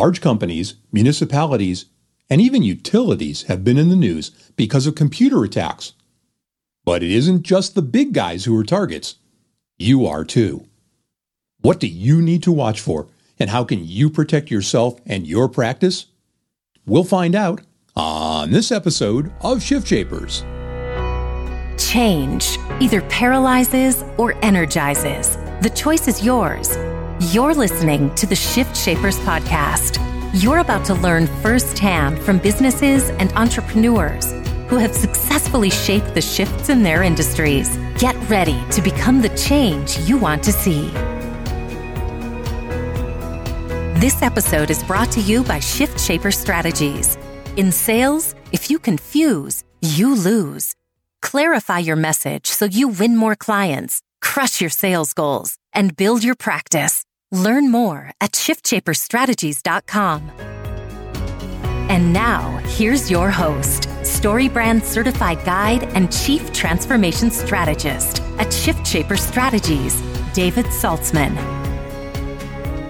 [0.00, 1.84] Large companies, municipalities,
[2.30, 5.92] and even utilities have been in the news because of computer attacks.
[6.86, 9.16] But it isn't just the big guys who are targets.
[9.76, 10.64] You are too.
[11.60, 13.08] What do you need to watch for,
[13.38, 16.06] and how can you protect yourself and your practice?
[16.86, 17.60] We'll find out
[17.94, 20.44] on this episode of Shift Shapers.
[21.76, 25.36] Change either paralyzes or energizes.
[25.60, 26.74] The choice is yours.
[27.24, 29.98] You're listening to the Shift Shapers podcast.
[30.42, 34.32] You're about to learn firsthand from businesses and entrepreneurs
[34.70, 37.76] who have successfully shaped the shifts in their industries.
[37.98, 40.88] Get ready to become the change you want to see.
[44.00, 47.18] This episode is brought to you by Shift Shaper Strategies.
[47.58, 50.74] In sales, if you confuse, you lose.
[51.20, 56.34] Clarify your message so you win more clients, crush your sales goals, and build your
[56.34, 57.04] practice.
[57.32, 60.32] Learn more at shiftshaperstrategies.com.
[61.88, 69.16] And now, here's your host, StoryBrand certified guide and chief transformation strategist at Shift Shaper
[69.16, 70.00] Strategies,
[70.32, 71.36] David Saltzman.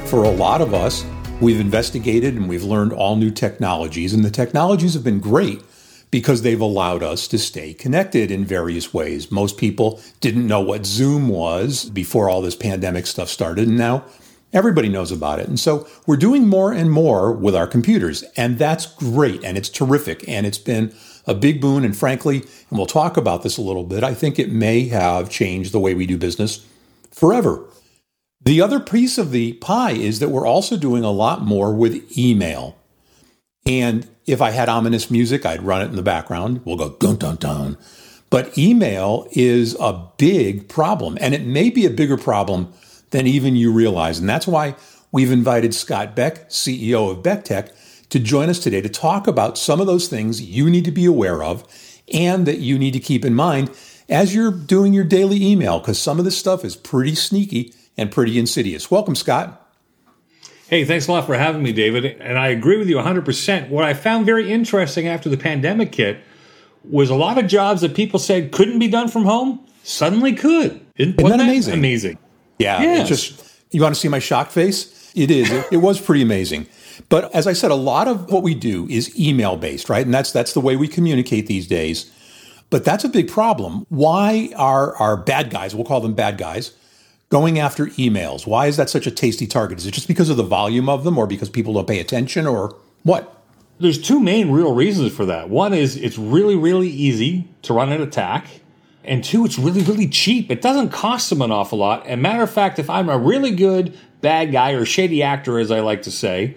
[0.09, 1.05] For a lot of us,
[1.41, 5.63] we've investigated and we've learned all new technologies, and the technologies have been great
[6.11, 9.31] because they've allowed us to stay connected in various ways.
[9.31, 14.05] Most people didn't know what Zoom was before all this pandemic stuff started, and now
[14.53, 15.49] everybody knows about it.
[15.49, 19.69] And so we're doing more and more with our computers, and that's great and it's
[19.69, 20.95] terrific and it's been
[21.27, 21.85] a big boon.
[21.85, 25.31] And frankly, and we'll talk about this a little bit, I think it may have
[25.31, 26.67] changed the way we do business
[27.11, 27.65] forever.
[28.43, 32.17] The other piece of the pie is that we're also doing a lot more with
[32.17, 32.77] email.
[33.67, 36.63] And if I had ominous music, I'd run it in the background.
[36.65, 37.77] We'll go dun dun dun.
[38.31, 42.73] But email is a big problem, and it may be a bigger problem
[43.11, 44.19] than even you realize.
[44.19, 44.75] And that's why
[45.13, 47.71] we've invited Scott Beck, CEO of BeckTek,
[48.11, 51.05] to join us today to talk about some of those things you need to be
[51.05, 51.65] aware of
[52.13, 53.71] and that you need to keep in mind
[54.09, 58.11] as you're doing your daily email, because some of this stuff is pretty sneaky and
[58.11, 58.91] pretty insidious.
[58.91, 59.57] Welcome, Scott.
[60.69, 62.05] Hey, thanks a lot for having me, David.
[62.21, 63.69] And I agree with you 100%.
[63.69, 66.19] What I found very interesting after the pandemic hit
[66.85, 70.81] was a lot of jobs that people said couldn't be done from home suddenly could.
[70.97, 71.75] Isn't, Isn't that amazing?
[71.75, 72.19] Amazing.
[72.61, 72.83] Yeah.
[72.83, 73.09] Yes.
[73.09, 75.13] just, you want to see my shocked face?
[75.15, 75.51] It is.
[75.51, 76.67] it, it was pretty amazing.
[77.09, 80.05] But as I said, a lot of what we do is email based, right?
[80.05, 82.11] And that's that's the way we communicate these days.
[82.69, 83.85] But that's a big problem.
[83.89, 86.73] Why are our bad guys, we'll call them bad guys,
[87.29, 88.47] going after emails?
[88.47, 89.79] Why is that such a tasty target?
[89.79, 92.47] Is it just because of the volume of them or because people don't pay attention
[92.47, 93.37] or what?
[93.81, 95.49] There's two main real reasons for that.
[95.49, 98.47] One is it's really, really easy to run an attack.
[99.11, 100.53] And two, it's really, really cheap.
[100.53, 102.07] It doesn't cost them an awful lot.
[102.07, 105.73] And matter of fact, if I'm a really good bad guy or shady actor, as
[105.73, 106.55] I like to say,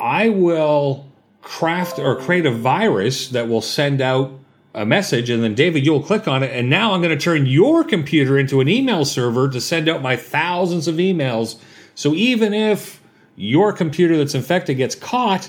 [0.00, 1.06] I will
[1.42, 4.32] craft or create a virus that will send out
[4.74, 6.50] a message and then David, you'll click on it.
[6.50, 10.02] And now I'm going to turn your computer into an email server to send out
[10.02, 11.56] my thousands of emails.
[11.94, 13.00] So even if
[13.36, 15.48] your computer that's infected gets caught,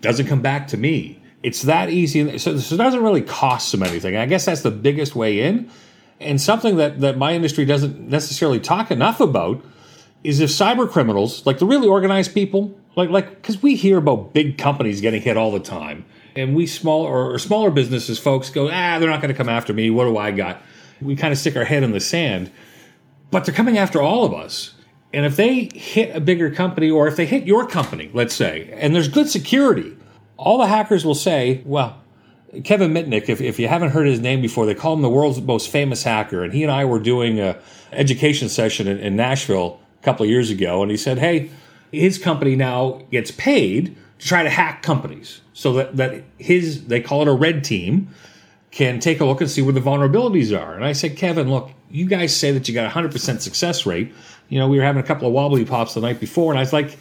[0.00, 1.22] doesn't come back to me.
[1.46, 2.38] It's that easy.
[2.38, 4.16] So, so it doesn't really cost them anything.
[4.16, 5.70] I guess that's the biggest way in.
[6.18, 9.64] And something that, that my industry doesn't necessarily talk enough about
[10.24, 14.34] is if cyber criminals, like the really organized people, like like because we hear about
[14.34, 18.50] big companies getting hit all the time and we small or, or smaller businesses folks
[18.50, 19.88] go, ah, they're not going to come after me.
[19.88, 20.60] What do I got?
[21.00, 22.50] We kind of stick our head in the sand,
[23.30, 24.74] but they're coming after all of us.
[25.12, 28.68] And if they hit a bigger company, or if they hit your company, let's say,
[28.72, 29.96] and there's good security,
[30.36, 32.00] all the hackers will say, well,
[32.64, 35.40] Kevin Mitnick, if, if you haven't heard his name before, they call him the world's
[35.40, 36.42] most famous hacker.
[36.44, 37.58] And he and I were doing a
[37.92, 41.50] education session in, in Nashville a couple of years ago, and he said, hey,
[41.92, 47.00] his company now gets paid to try to hack companies so that, that his, they
[47.00, 48.08] call it a red team,
[48.70, 50.74] can take a look and see where the vulnerabilities are.
[50.74, 54.12] And I said, Kevin, look, you guys say that you got a 100% success rate.
[54.50, 56.62] You know, we were having a couple of wobbly pops the night before, and I
[56.62, 56.98] was like,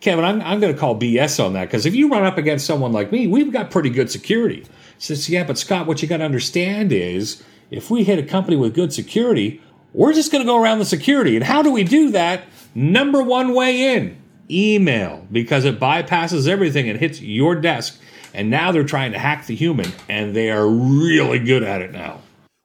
[0.00, 2.66] Kevin, I'm, I'm going to call BS on that because if you run up against
[2.66, 4.64] someone like me, we've got pretty good security.
[4.98, 8.56] Says, yeah, but Scott, what you got to understand is if we hit a company
[8.56, 9.60] with good security,
[9.92, 11.34] we're just going to go around the security.
[11.34, 12.44] And how do we do that?
[12.74, 17.98] Number one way in email because it bypasses everything and hits your desk.
[18.34, 21.92] And now they're trying to hack the human, and they are really good at it
[21.92, 22.20] now.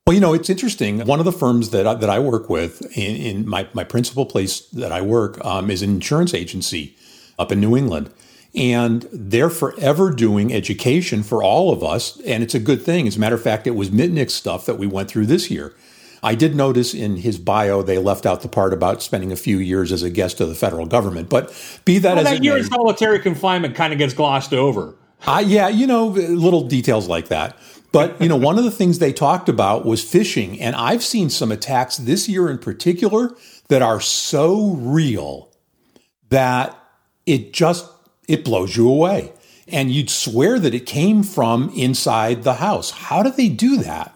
[0.06, 1.06] Well, you know, it's interesting.
[1.06, 4.26] One of the firms that I, that I work with in, in my, my principal
[4.26, 6.98] place that I work um, is an insurance agency
[7.38, 8.12] up in New England.
[8.56, 12.22] And they're forever doing education for all of us.
[12.22, 13.08] And it's a good thing.
[13.08, 15.74] As a matter of fact, it was Mitnick's stuff that we went through this year.
[16.24, 19.58] I did notice in his bio they left out the part about spending a few
[19.58, 21.30] years as a guest of the federal government.
[21.30, 21.52] But
[21.84, 24.96] be that well, as that it year in solitary confinement kind of gets glossed over.
[25.28, 27.58] uh, yeah, you know, little details like that.
[27.92, 31.30] But you know, one of the things they talked about was phishing, and I've seen
[31.30, 33.36] some attacks this year in particular
[33.68, 35.52] that are so real
[36.30, 36.76] that
[37.26, 37.90] it just
[38.28, 39.32] it blows you away.
[39.68, 42.92] And you'd swear that it came from inside the house.
[42.92, 44.14] How do they do that?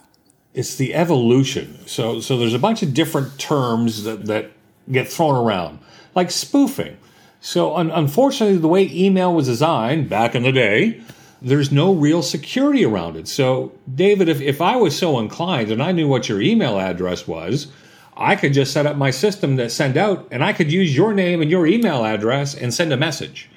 [0.54, 1.88] It's the evolution.
[1.88, 4.52] So so there's a bunch of different terms that, that
[4.92, 5.80] get thrown around,
[6.16, 6.98] like spoofing.
[7.40, 11.02] So un- unfortunately, the way email was designed back in the day,
[11.42, 13.28] there's no real security around it.
[13.28, 17.28] So David, if, if I was so inclined and I knew what your email address
[17.28, 17.68] was,
[18.18, 21.14] I could just set up my system to send out, and I could use your
[21.14, 23.50] name and your email address and send a message.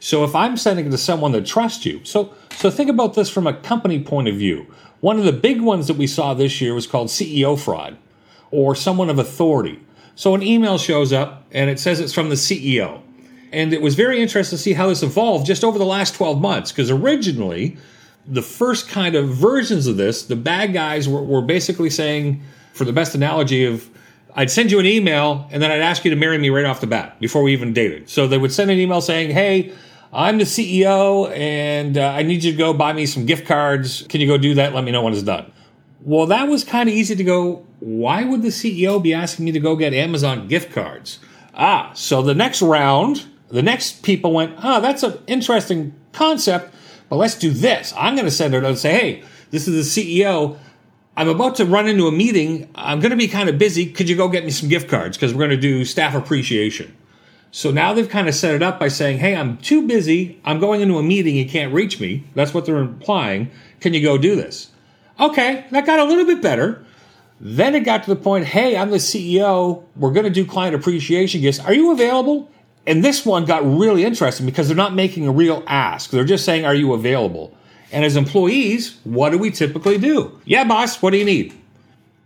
[0.00, 3.30] So if I'm sending it to someone that trusts you, so so think about this
[3.30, 4.66] from a company point of view.
[5.00, 7.96] One of the big ones that we saw this year was called CEO fraud,
[8.50, 9.80] or someone of authority.
[10.14, 13.00] So an email shows up and it says it's from the CEO.
[13.52, 16.40] And it was very interesting to see how this evolved just over the last 12
[16.40, 17.78] months, because originally,
[18.26, 22.42] the first kind of versions of this, the bad guys were, were basically saying,
[22.72, 23.88] for the best analogy of
[24.34, 26.80] I'd send you an email and then I'd ask you to marry me right off
[26.80, 28.08] the bat before we even dated.
[28.08, 29.72] So they would send an email saying, Hey,
[30.12, 34.04] I'm the CEO and uh, I need you to go buy me some gift cards.
[34.08, 34.74] Can you go do that?
[34.74, 35.50] Let me know when it's done.
[36.02, 37.66] Well, that was kind of easy to go.
[37.80, 41.18] Why would the CEO be asking me to go get Amazon gift cards?
[41.54, 46.74] Ah, so the next round, the next people went, ah, that's an interesting concept,
[47.08, 47.92] but let's do this.
[47.96, 50.58] I'm going to send her and say, hey, this is the CEO.
[51.20, 52.70] I'm about to run into a meeting.
[52.74, 53.84] I'm going to be kind of busy.
[53.84, 55.18] Could you go get me some gift cards?
[55.18, 56.96] Because we're going to do staff appreciation.
[57.50, 60.40] So now they've kind of set it up by saying, hey, I'm too busy.
[60.46, 61.36] I'm going into a meeting.
[61.36, 62.24] You can't reach me.
[62.34, 63.50] That's what they're implying.
[63.80, 64.70] Can you go do this?
[65.20, 66.86] Okay, that got a little bit better.
[67.38, 69.84] Then it got to the point, hey, I'm the CEO.
[69.96, 71.60] We're going to do client appreciation gifts.
[71.60, 72.50] Are you available?
[72.86, 76.08] And this one got really interesting because they're not making a real ask.
[76.08, 77.54] They're just saying, are you available?
[77.92, 80.40] And as employees, what do we typically do?
[80.44, 81.54] Yeah, boss, what do you need?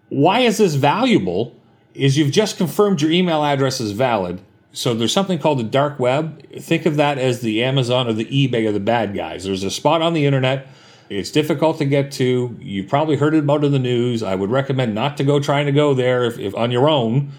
[0.08, 1.56] Why is this valuable?
[1.94, 4.40] Is you've just confirmed your email address is valid.
[4.72, 6.44] So there's something called the dark web.
[6.60, 9.44] Think of that as the Amazon or the eBay of the bad guys.
[9.44, 10.66] There's a spot on the internet.
[11.08, 12.56] It's difficult to get to.
[12.60, 14.22] You've probably heard about it in the news.
[14.22, 17.30] I would recommend not to go trying to go there if, if on your own,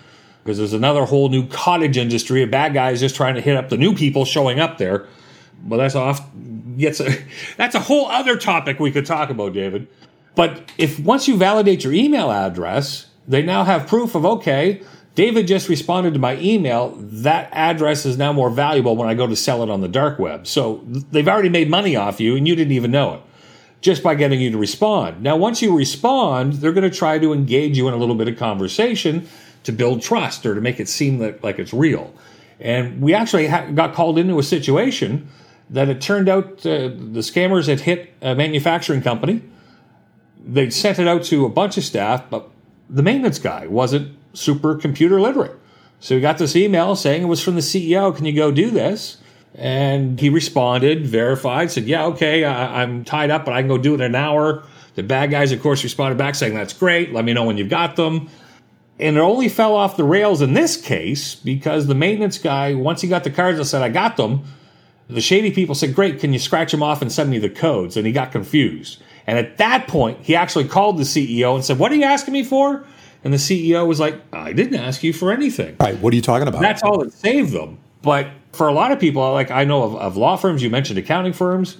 [0.43, 3.69] because there's another whole new cottage industry of bad guys just trying to hit up
[3.69, 5.05] the new people showing up there.
[5.63, 6.21] But that's off.
[6.77, 7.17] Gets a,
[7.57, 9.87] that's a whole other topic we could talk about, David.
[10.35, 14.81] But if once you validate your email address, they now have proof of okay,
[15.15, 16.93] David just responded to my email.
[16.99, 20.19] That address is now more valuable when I go to sell it on the dark
[20.19, 20.45] web.
[20.45, 23.21] So they've already made money off you and you didn't even know it
[23.81, 25.21] just by getting you to respond.
[25.21, 28.27] Now, once you respond, they're going to try to engage you in a little bit
[28.27, 29.27] of conversation
[29.63, 32.13] to build trust or to make it seem that, like it's real.
[32.59, 35.29] And we actually ha- got called into a situation
[35.69, 39.41] that it turned out uh, the scammers had hit a manufacturing company.
[40.45, 42.49] They'd sent it out to a bunch of staff, but
[42.89, 45.57] the maintenance guy wasn't super computer literate.
[45.99, 48.15] So he got this email saying it was from the CEO.
[48.15, 49.17] Can you go do this?
[49.55, 53.77] And he responded, verified, said, Yeah, okay, I, am tied up, but I can go
[53.77, 54.63] do it in an hour.
[54.95, 57.13] The bad guys, of course, responded back saying, That's great.
[57.13, 58.29] Let me know when you've got them.
[58.99, 63.01] And it only fell off the rails in this case because the maintenance guy, once
[63.01, 64.43] he got the cards and said, I got them,
[65.07, 67.97] the shady people said, Great, can you scratch them off and send me the codes?
[67.97, 69.01] And he got confused.
[69.27, 72.33] And at that point, he actually called the CEO and said, What are you asking
[72.33, 72.85] me for?
[73.23, 75.75] And the CEO was like, I didn't ask you for anything.
[75.79, 75.97] Right.
[75.99, 76.61] What are you talking about?
[76.61, 77.79] That's all that saved them.
[78.03, 80.99] But for a lot of people, like I know of, of law firms, you mentioned
[80.99, 81.77] accounting firms,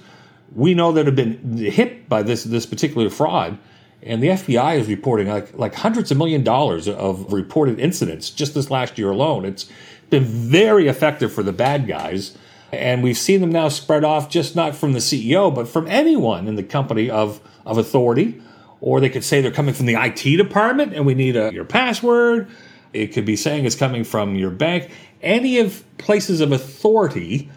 [0.54, 3.58] we know that have been hit by this this particular fraud.
[4.02, 8.54] And the FBI is reporting like like hundreds of million dollars of reported incidents just
[8.54, 9.44] this last year alone.
[9.44, 9.70] It's
[10.10, 12.36] been very effective for the bad guys.
[12.72, 16.48] And we've seen them now spread off just not from the CEO, but from anyone
[16.48, 18.40] in the company of, of authority.
[18.80, 21.64] Or they could say they're coming from the IT department and we need a, your
[21.64, 22.48] password.
[22.92, 24.90] It could be saying it's coming from your bank
[25.22, 27.50] any of places of authority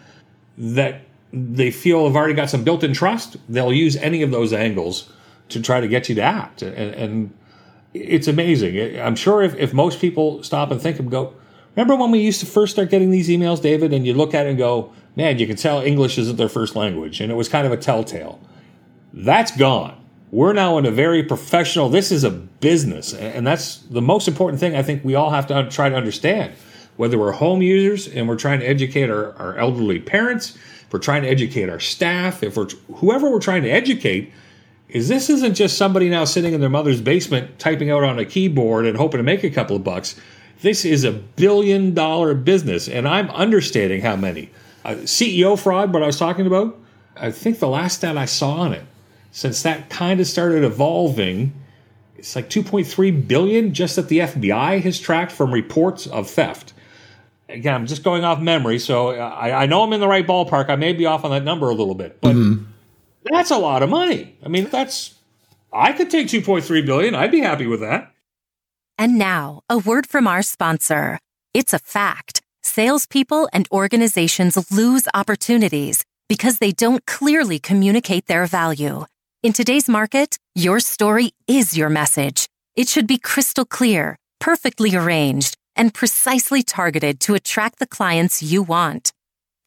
[0.58, 1.02] that
[1.32, 5.10] they feel have already got some built-in trust, they'll use any of those angles
[5.48, 6.62] to try to get you to act.
[6.62, 7.34] And, and
[7.94, 9.00] it's amazing.
[9.00, 11.34] I'm sure if, if most people stop and think and go,
[11.76, 14.46] remember when we used to first start getting these emails, David, and you look at
[14.46, 17.20] it and go, man, you can tell English isn't their first language.
[17.20, 18.40] And it was kind of a telltale.
[19.12, 19.96] That's gone.
[20.30, 23.12] We're now in a very professional, this is a business.
[23.14, 26.52] And that's the most important thing I think we all have to try to understand
[26.96, 30.98] whether we're home users and we're trying to educate our, our elderly parents, if we're
[30.98, 34.32] trying to educate our staff, if we're whoever we're trying to educate,
[34.88, 38.24] is this isn't just somebody now sitting in their mother's basement typing out on a
[38.24, 40.14] keyboard and hoping to make a couple of bucks.
[40.62, 44.50] This is a billion dollar business, and I'm understating how many.
[44.84, 46.78] Uh, CEO fraud, what I was talking about,
[47.16, 48.84] I think the last stat I saw on it,
[49.30, 51.52] since that kind of started evolving,
[52.16, 56.74] it's like 2.3 billion just that the FBI has tracked from reports of theft.
[57.48, 60.68] Again, I'm just going off memory, so I, I know I'm in the right ballpark.
[60.68, 62.64] I may be off on that number a little bit, but mm-hmm.
[63.24, 64.36] that's a lot of money.
[64.44, 65.14] I mean, that's
[65.72, 67.14] I could take 2.3 billion.
[67.14, 68.12] I'd be happy with that.
[69.00, 71.18] And now, a word from our sponsor.
[71.54, 72.42] It's a fact.
[72.62, 79.06] Salespeople and organizations lose opportunities because they don't clearly communicate their value.
[79.42, 82.46] In today's market, your story is your message.
[82.76, 88.62] It should be crystal clear, perfectly arranged, and precisely targeted to attract the clients you
[88.62, 89.14] want.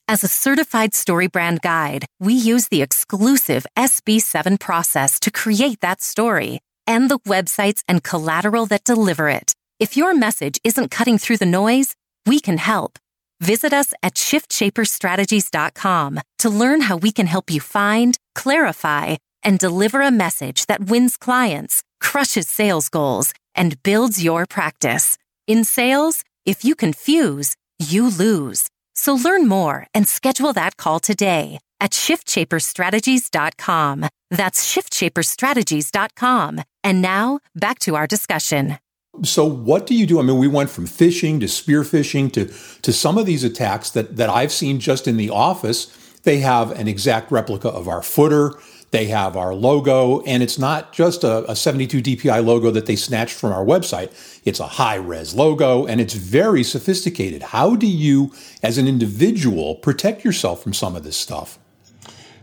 [0.08, 6.60] As a certified StoryBrand guide, we use the exclusive SB7 process to create that story
[6.88, 9.54] and the websites and collateral that deliver it.
[9.80, 13.00] If your message isn't cutting through the noise, we can help.
[13.40, 20.02] Visit us at shiftshaperstrategies.com to learn how we can help you find, clarify, and deliver
[20.02, 25.18] a message that wins clients, crushes sales goals, and builds your practice.
[25.48, 28.70] In sales, if you confuse, you lose.
[28.94, 34.06] So learn more and schedule that call today at shiftshaperstrategies.com.
[34.30, 36.62] That's shiftshaperstrategies.com.
[36.84, 38.78] And now back to our discussion.
[39.22, 40.20] So what do you do?
[40.20, 43.92] I mean, we went from phishing to spear phishing to, to some of these attacks
[43.92, 45.96] that, that I've seen just in the office.
[46.24, 48.54] They have an exact replica of our footer.
[48.94, 52.96] They have our logo, and it's not just a, a 72 DPI logo that they
[52.96, 54.12] snatched from our website.
[54.46, 57.42] It's a high res logo, and it's very sophisticated.
[57.42, 58.32] How do you,
[58.62, 61.58] as an individual, protect yourself from some of this stuff?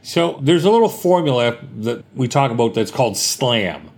[0.03, 3.89] So there's a little formula that we talk about that's called SLAM.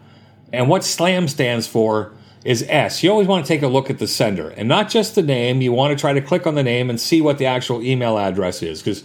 [0.53, 2.13] And what SLAM stands for
[2.45, 3.03] is S.
[3.03, 5.63] You always want to take a look at the sender and not just the name.
[5.63, 8.19] You want to try to click on the name and see what the actual email
[8.19, 9.05] address is because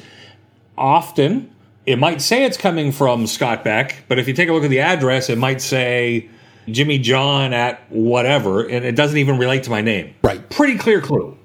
[0.77, 1.50] often
[1.88, 4.70] it might say it's coming from Scott Beck, but if you take a look at
[4.70, 6.29] the address, it might say
[6.67, 10.13] Jimmy John at whatever, and it doesn't even relate to my name.
[10.22, 10.48] Right.
[10.50, 11.38] Pretty clear clue.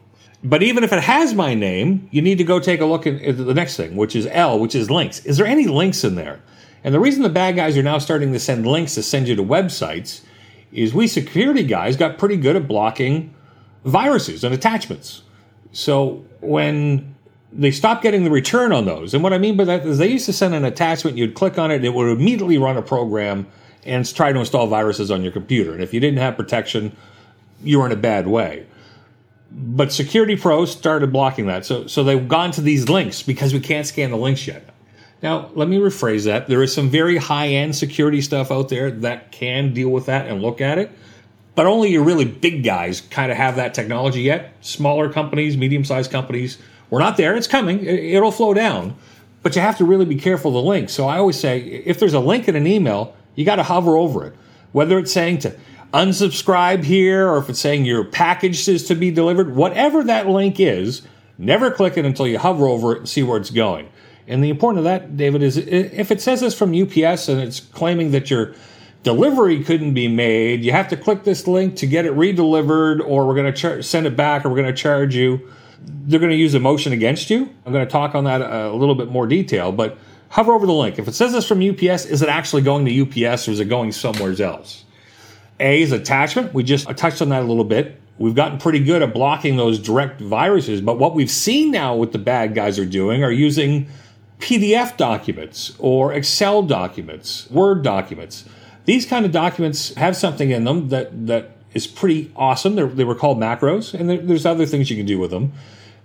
[0.43, 3.37] But even if it has my name, you need to go take a look at,
[3.37, 5.25] the next thing, which is L, which is links.
[5.25, 6.41] Is there any links in there?
[6.83, 9.37] And the reason the bad guys are now starting to send links to send you
[9.37, 10.23] to websites
[10.73, 13.33] is we security guys got pretty good at blocking
[13.85, 15.23] viruses and attachments.
[15.71, 17.15] So when
[17.53, 20.09] they stopped getting the return on those, and what I mean by that is they
[20.09, 23.47] used to send an attachment, you'd click on it, it would immediately run a program
[23.85, 25.73] and try to install viruses on your computer.
[25.73, 26.97] And if you didn't have protection,
[27.63, 28.67] you were in a bad way.
[29.51, 31.67] But Security Pro started blocking that.
[31.67, 34.69] So, so they've gone to these links because we can't scan the links yet.
[35.23, 36.49] Now, let me rephrase that.
[36.49, 40.27] There is some very high end security stuff out there that can deal with that
[40.27, 40.91] and look at it,
[41.55, 44.53] but only your really big guys kind of have that technology yet.
[44.63, 46.59] Smaller companies, medium sized companies,
[46.93, 47.35] we're not there.
[47.35, 48.95] It's coming, it'll flow down,
[49.43, 50.91] but you have to really be careful of the link.
[50.91, 53.97] So I always say if there's a link in an email, you got to hover
[53.97, 54.35] over it,
[54.73, 55.57] whether it's saying to
[55.95, 60.61] unsubscribe here or if it's saying your package is to be delivered, whatever that link
[60.61, 61.01] is,
[61.39, 63.89] never click it until you hover over it and see where it's going.
[64.29, 67.61] And the important of that, David, is if it says it's from UPS and it's
[67.61, 68.55] claiming that your
[69.03, 73.27] delivery couldn't be made, you have to click this link to get it redelivered, or
[73.27, 75.51] we're going to char- send it back, or we're going to charge you.
[75.85, 77.49] They're going to use a motion against you.
[77.65, 79.99] I'm going to talk on that uh, a little bit more detail, but
[80.31, 80.99] hover over the link.
[80.99, 83.67] If it says it's from UPS, is it actually going to UPS or is it
[83.67, 84.85] going somewhere else?
[85.61, 86.53] A is attachment.
[86.55, 88.01] We just touched on that a little bit.
[88.19, 92.12] We've gotten pretty good at blocking those direct viruses, but what we've seen now what
[92.12, 93.89] the bad guys are doing are using
[94.39, 98.45] PDF documents or Excel documents, Word documents.
[98.85, 102.75] These kind of documents have something in them that, that is pretty awesome.
[102.75, 105.52] They're, they were called macros, and there, there's other things you can do with them.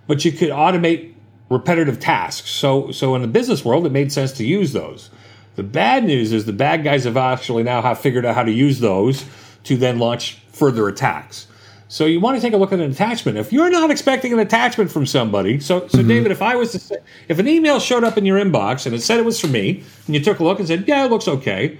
[0.06, 1.14] But you could automate
[1.50, 2.50] repetitive tasks.
[2.50, 5.10] So, so in the business world, it made sense to use those.
[5.56, 8.52] The bad news is the bad guys have actually now have figured out how to
[8.52, 9.24] use those
[9.64, 11.46] to then launch further attacks.
[11.88, 13.38] So you want to take a look at an attachment.
[13.38, 16.08] If you're not expecting an attachment from somebody, so so mm-hmm.
[16.08, 16.96] David, if I was to say,
[17.28, 19.82] if an email showed up in your inbox and it said it was for me,
[20.06, 21.78] and you took a look and said, yeah, it looks okay,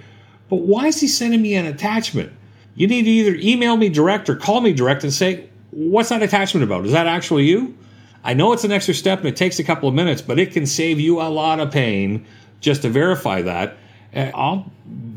[0.49, 2.33] but why is he sending me an attachment?
[2.79, 6.23] You need to either email me direct or call me direct and say, what's that
[6.23, 6.85] attachment about?
[6.85, 7.77] Is that actually you?
[8.23, 10.53] I know it's an extra step and it takes a couple of minutes, but it
[10.53, 12.25] can save you a lot of pain
[12.61, 13.75] just to verify that.
[14.13, 14.71] And I'll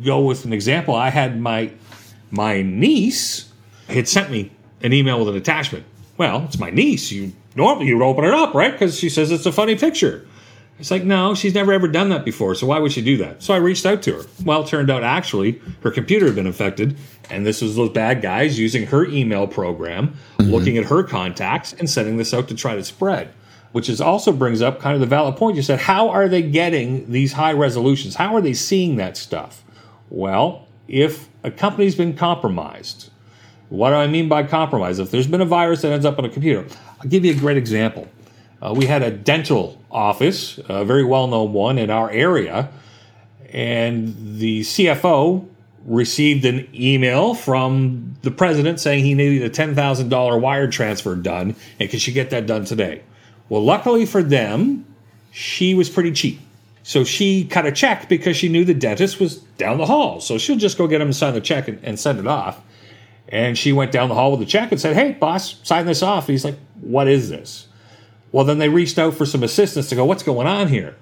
[0.05, 0.97] go with an example.
[0.97, 1.71] I had my
[2.33, 3.49] my niece
[3.89, 4.51] had sent me
[4.83, 5.85] an email with an attachment.
[6.19, 7.13] Well, it's my niece.
[7.13, 8.73] You normally you open it up, right?
[8.73, 10.27] Because she says it's a funny picture.
[10.83, 12.57] It's like, no, she's never ever done that before.
[12.57, 13.41] So why would she do that?
[13.41, 14.25] So I reached out to her.
[14.45, 16.97] Well, it turned out actually her computer had been infected.
[17.31, 20.51] And this was those bad guys using her email program, mm-hmm.
[20.51, 23.33] looking at her contacts and sending this out to try to spread.
[23.71, 25.55] Which is also brings up kind of the valid point.
[25.55, 28.17] You said, how are they getting these high resolutions?
[28.17, 29.63] How are they seeing that stuff?
[30.11, 33.11] Well, if a company's been compromised,
[33.69, 34.99] what do I mean by compromise?
[34.99, 36.67] If there's been a virus that ends up on a computer,
[37.01, 38.09] I'll give you a great example.
[38.63, 42.71] Uh, we had a dental office, a very well known one in our area,
[43.51, 45.49] and the CFO
[45.85, 51.91] received an email from the president saying he needed a $10,000 wire transfer done, and
[51.91, 53.03] could she get that done today?
[53.49, 54.87] Well, luckily for them,
[55.33, 56.41] she was pretty cheap.
[56.85, 60.21] So she cut a check because she knew the dentist was down the hall.
[60.21, 62.61] So she'll just go get him to sign the check and, and send it off.
[63.29, 66.03] And she went down the hall with the check and said, Hey, boss, sign this
[66.03, 66.25] off.
[66.29, 67.69] And He's like, What is this?
[68.33, 70.97] Well, then they reached out for some assistance to go, what's going on here?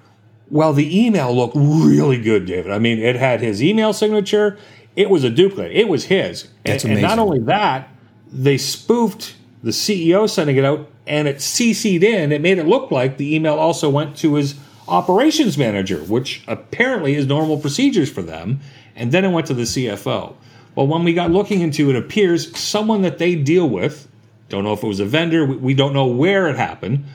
[0.49, 2.71] Well, the email looked really good, David.
[2.71, 4.57] I mean, it had his email signature.
[4.97, 5.71] It was a duplicate.
[5.71, 6.49] It was his.
[6.65, 7.09] That's and, amazing.
[7.09, 7.89] and not only that,
[8.31, 12.33] they spoofed the CEO sending it out and it CC'd in.
[12.33, 14.55] It made it look like the email also went to his
[14.89, 18.59] operations manager, which apparently is normal procedures for them.
[18.95, 20.35] And then it went to the CFO.
[20.75, 24.07] Well, when we got looking into it, appears someone that they deal with,
[24.49, 27.05] don't know if it was a vendor, we don't know where it happened,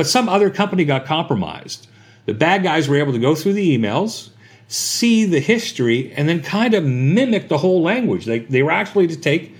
[0.00, 1.86] but some other company got compromised.
[2.24, 4.30] The bad guys were able to go through the emails,
[4.66, 8.24] see the history, and then kind of mimic the whole language.
[8.24, 9.54] They, they were actually to take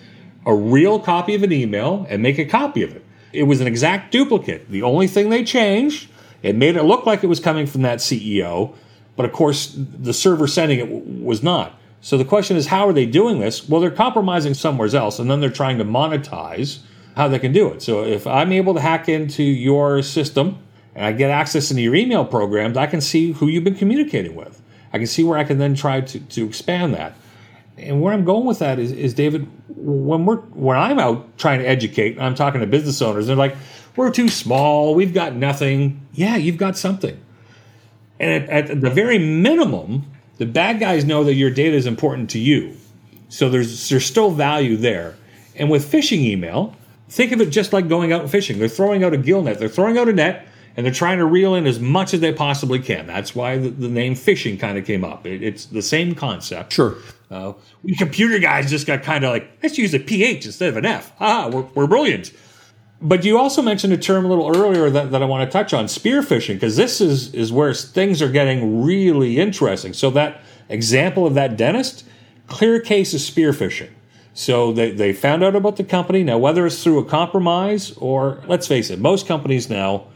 [0.47, 3.05] a real copy of an email and make a copy of it.
[3.35, 4.71] It was an exact duplicate.
[4.71, 6.09] The only thing they changed,
[6.43, 8.75] it made it look like it was coming from that CEO,
[9.17, 10.89] but of course, the server sending it
[11.23, 11.79] was not.
[12.01, 13.69] So the question is, how are they doing this?
[13.69, 16.79] Well, they're compromising somewhere else, and then they're trying to monetize
[17.17, 17.83] how they can do it.
[17.83, 20.59] So if I'm able to hack into your system
[20.95, 24.35] and I get access into your email programs, I can see who you've been communicating
[24.35, 24.61] with.
[24.93, 27.15] I can see where I can then try to, to expand that.
[27.79, 31.61] And where I'm going with that is, is David, when we're when I'm out trying
[31.61, 33.57] to educate, I'm talking to business owners, they're like,
[33.97, 36.07] we're too small, we've got nothing.
[36.13, 37.19] Yeah, you've got something.
[38.19, 42.31] And at, at the very minimum, the bad guys know that your data is important
[42.31, 42.77] to you.
[43.29, 45.17] So there's there's still value there.
[45.57, 46.75] And with phishing email,
[47.11, 48.61] Think of it just like going out and fishing.
[48.61, 50.47] They're throwing out a gill net, they're throwing out a net,
[50.77, 53.07] and they're trying to reel in as much as they possibly can.
[53.07, 55.27] That's why the, the name fishing kind of came up.
[55.27, 56.73] It, it's the same concept.
[56.73, 56.97] Sure.
[57.29, 60.77] Uh, we computer guys just got kind of like, let's use a PH instead of
[60.77, 61.13] an F.
[61.19, 62.33] Ah, we're, we're brilliant.
[63.03, 65.75] But you also mentioned a term a little earlier that, that I want to touch
[65.75, 69.95] on, spear phishing, because this is, is where things are getting really interesting.
[69.95, 72.05] So that example of that dentist,
[72.47, 73.91] clear case of spear phishing.
[74.41, 76.23] So they, they found out about the company.
[76.23, 80.07] Now, whether it's through a compromise or, let's face it, most companies now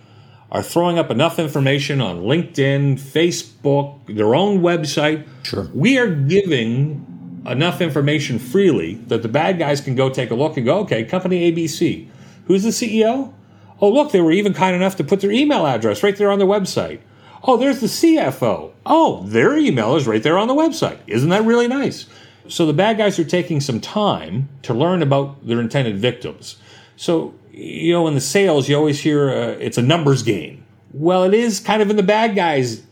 [0.50, 5.28] are throwing up enough information on LinkedIn, Facebook, their own website.
[5.42, 5.68] Sure.
[5.74, 10.56] We are giving enough information freely that the bad guys can go take a look
[10.56, 12.08] and go, okay, company ABC.
[12.46, 13.30] Who's the CEO?
[13.78, 16.38] Oh, look, they were even kind enough to put their email address right there on
[16.38, 17.00] their website.
[17.42, 18.72] Oh, there's the CFO.
[18.86, 21.00] Oh, their email is right there on the website.
[21.06, 22.06] Isn't that really nice?
[22.48, 26.56] So the bad guys are taking some time to learn about their intended victims.
[26.96, 30.64] So, you know, in the sales, you always hear uh, it's a numbers game.
[30.92, 32.82] Well, it is kind of in the bad guys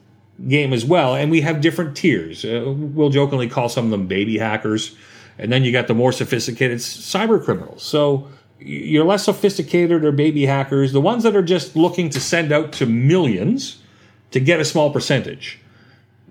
[0.49, 2.45] game as well, and we have different tiers.
[2.45, 4.97] Uh, we'll jokingly call some of them baby hackers,
[5.38, 7.83] and then you got the more sophisticated cyber criminals.
[7.83, 12.53] So you're less sophisticated or baby hackers, the ones that are just looking to send
[12.53, 13.83] out to millions
[14.31, 15.61] to get a small percentage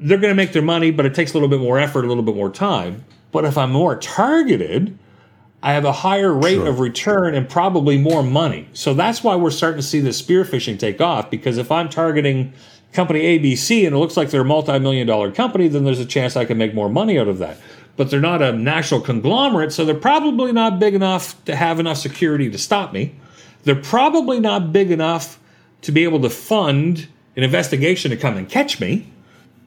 [0.01, 2.07] they're going to make their money, but it takes a little bit more effort, a
[2.07, 3.05] little bit more time.
[3.31, 4.97] But if I'm more targeted,
[5.63, 6.67] I have a higher rate sure.
[6.67, 8.67] of return and probably more money.
[8.73, 11.29] So that's why we're starting to see the spear phishing take off.
[11.29, 12.51] Because if I'm targeting
[12.93, 16.35] company ABC and it looks like they're a multi-million dollar company, then there's a chance
[16.35, 17.57] I can make more money out of that.
[17.95, 21.97] But they're not a national conglomerate, so they're probably not big enough to have enough
[21.97, 23.15] security to stop me.
[23.63, 25.39] They're probably not big enough
[25.83, 29.07] to be able to fund an investigation to come and catch me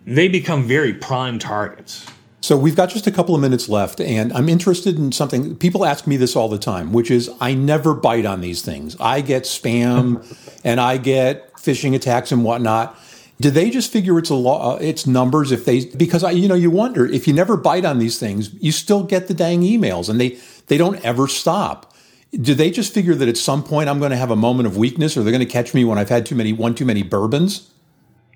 [0.07, 2.07] they become very prime targets.
[2.41, 5.57] So we've got just a couple of minutes left, and I'm interested in something.
[5.57, 8.97] People ask me this all the time, which is I never bite on these things.
[9.01, 12.99] I get spam, and I get phishing attacks and whatnot.
[13.41, 14.75] Do they just figure it's a law?
[14.75, 17.87] Uh, it's numbers if they because I you know you wonder if you never bite
[17.87, 21.95] on these things, you still get the dang emails, and they they don't ever stop.
[22.31, 24.77] Do they just figure that at some point I'm going to have a moment of
[24.77, 27.03] weakness, or they're going to catch me when I've had too many one too many
[27.03, 27.71] bourbons?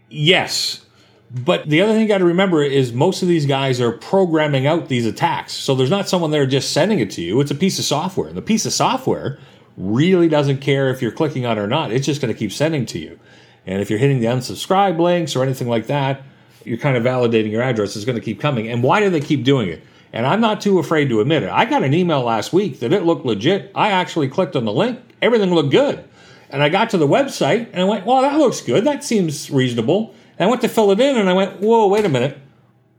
[0.09, 0.87] Yes,
[1.31, 4.67] but the other thing you got to remember is most of these guys are programming
[4.67, 5.53] out these attacks.
[5.53, 7.41] So there's not someone there just sending it to you.
[7.41, 8.29] It's a piece of software.
[8.29, 9.39] And the piece of software
[9.77, 11.93] really doesn't care if you're clicking on it or not.
[11.93, 13.19] It's just going to keep sending to you.
[13.67, 16.23] And if you're hitting the unsubscribe links or anything like that,
[16.65, 18.69] you're kind of validating your address It's going to keep coming.
[18.69, 19.83] And why do they keep doing it?
[20.13, 21.51] And I'm not too afraid to admit it.
[21.51, 23.71] I got an email last week that it looked legit.
[23.75, 26.03] I actually clicked on the link, everything looked good.
[26.51, 28.85] And I got to the website and I went, well, that looks good.
[28.85, 30.15] That seems reasonable.
[30.39, 32.39] And I went to fill it in and I went, whoa, wait a minute.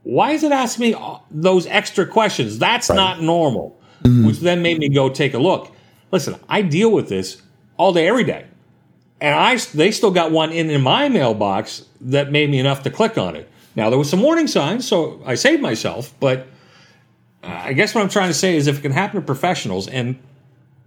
[0.02, 0.96] Why is it asking me
[1.30, 2.58] those extra questions?
[2.58, 2.96] That's right.
[2.96, 3.78] not normal.
[4.02, 4.26] Mm-hmm.
[4.26, 5.74] Which then made me go take a look.
[6.10, 7.42] Listen, I deal with this
[7.76, 8.46] all day, every day.
[9.20, 12.90] And I, they still got one in, in my mailbox that made me enough to
[12.90, 13.50] click on it.
[13.76, 16.12] Now, there was some warning signs, so I saved myself.
[16.18, 16.46] But
[17.42, 20.18] I guess what I'm trying to say is if it can happen to professionals, and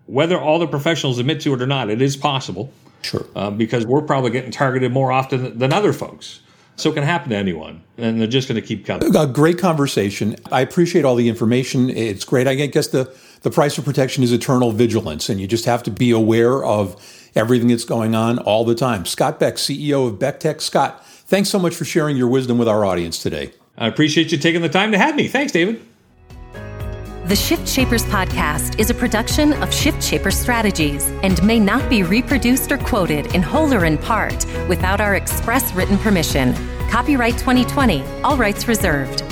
[0.07, 2.71] whether all the professionals admit to it or not, it is possible.
[3.03, 3.25] Sure.
[3.35, 6.39] Uh, because we're probably getting targeted more often than other folks.
[6.75, 9.15] So it can happen to anyone, and they're just going to keep coming.
[9.15, 10.35] A great conversation.
[10.51, 11.91] I appreciate all the information.
[11.91, 12.47] It's great.
[12.47, 15.91] I guess the, the price of protection is eternal vigilance, and you just have to
[15.91, 19.05] be aware of everything that's going on all the time.
[19.05, 20.61] Scott Beck, CEO of BeckTek.
[20.61, 23.53] Scott, thanks so much for sharing your wisdom with our audience today.
[23.77, 25.27] I appreciate you taking the time to have me.
[25.27, 25.79] Thanks, David.
[27.25, 32.03] The Shift Shapers podcast is a production of Shift Shaper Strategies and may not be
[32.03, 36.53] reproduced or quoted in whole or in part without our express written permission.
[36.89, 39.23] Copyright 2020, all rights reserved.